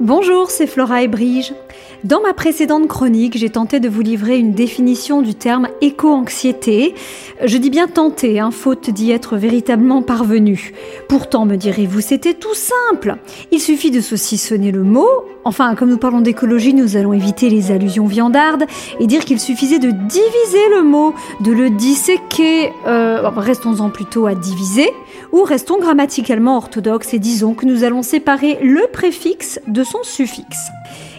[0.00, 1.52] Bonjour, c'est Flora et Brige.
[2.04, 6.94] Dans ma précédente chronique, j'ai tenté de vous livrer une définition du terme éco-anxiété.
[7.44, 10.72] Je dis bien tenter, hein, faute d'y être véritablement parvenu.
[11.10, 13.16] Pourtant, me direz-vous, c'était tout simple.
[13.50, 15.10] Il suffit de saucissonner le mot.
[15.44, 18.64] Enfin, comme nous parlons d'écologie, nous allons éviter les allusions viandardes
[18.98, 22.72] et dire qu'il suffisait de diviser le mot, de le disséquer.
[22.86, 24.90] Euh, restons-en plutôt à diviser,
[25.32, 30.70] ou restons grammaticalement orthodoxes et disons que nous allons séparer le préfixe de suffixe.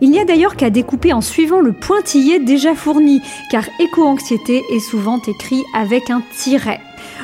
[0.00, 4.80] Il n'y a d'ailleurs qu'à découper en suivant le pointillé déjà fourni, car éco-anxiété est
[4.80, 6.80] souvent écrit avec un tiret.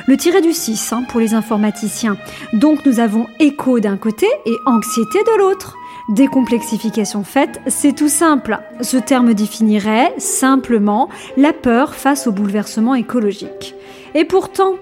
[0.07, 2.17] Le tiret du 6 hein, pour les informaticiens.
[2.53, 5.77] Donc nous avons éco d'un côté et anxiété de l'autre.
[6.09, 8.59] Décomplexification faite, c'est tout simple.
[8.81, 13.75] Ce terme définirait simplement la peur face au bouleversement écologique.
[14.13, 14.75] Et pourtant,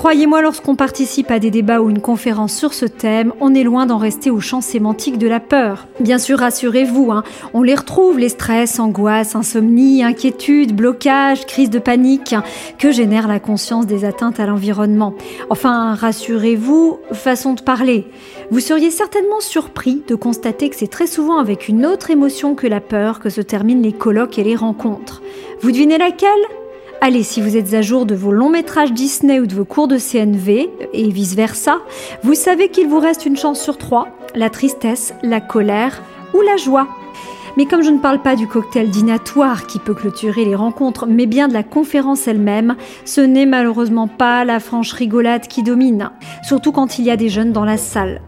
[0.00, 3.84] Croyez-moi, lorsqu'on participe à des débats ou une conférence sur ce thème, on est loin
[3.84, 5.88] d'en rester au champ sémantique de la peur.
[6.00, 11.78] Bien sûr, rassurez-vous, hein, on les retrouve, les stress, angoisses, insomnie, inquiétude, blocage, crise de
[11.78, 12.44] panique, hein,
[12.78, 15.12] que génère la conscience des atteintes à l'environnement.
[15.50, 18.06] Enfin, rassurez-vous, façon de parler.
[18.50, 22.66] Vous seriez certainement surpris de constater que c'est très souvent avec une autre émotion que
[22.66, 25.20] la peur que se terminent les colloques et les rencontres.
[25.60, 26.30] Vous devinez laquelle?
[27.02, 29.88] Allez, si vous êtes à jour de vos longs métrages Disney ou de vos cours
[29.88, 31.78] de CNV, et vice-versa,
[32.22, 36.02] vous savez qu'il vous reste une chance sur trois, la tristesse, la colère
[36.34, 36.88] ou la joie.
[37.56, 41.26] Mais comme je ne parle pas du cocktail dînatoire qui peut clôturer les rencontres, mais
[41.26, 46.10] bien de la conférence elle-même, ce n'est malheureusement pas la franche rigolade qui domine,
[46.42, 48.20] surtout quand il y a des jeunes dans la salle.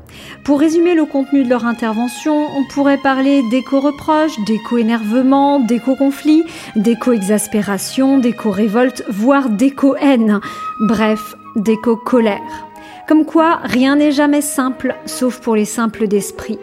[0.44, 6.44] Pour résumer le contenu de leur intervention, on pourrait parler d'éco-reproche, d'éco-énervement, d'éco-conflit,
[6.76, 10.40] d'éco-exaspération, d'éco-révolte, voire d'éco-haine.
[10.80, 12.71] Bref, d'éco-colère.
[13.08, 16.58] Comme quoi, rien n'est jamais simple, sauf pour les simples d'esprit.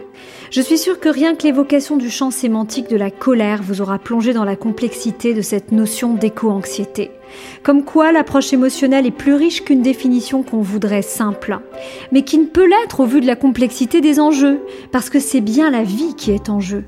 [0.52, 4.00] Je suis sûre que rien que l'évocation du champ sémantique de la colère vous aura
[4.00, 7.12] plongé dans la complexité de cette notion d'éco-anxiété.
[7.62, 11.60] Comme quoi l'approche émotionnelle est plus riche qu'une définition qu'on voudrait simple,
[12.12, 14.60] mais qui ne peut l'être au vu de la complexité des enjeux,
[14.92, 16.86] parce que c'est bien la vie qui est en jeu.